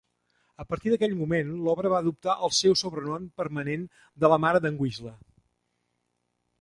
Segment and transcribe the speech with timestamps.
[0.61, 3.87] A partir d'aquell moment, l'obra va adoptar el seu sobrenom permanent
[4.25, 5.17] de La mare d'en Whistler.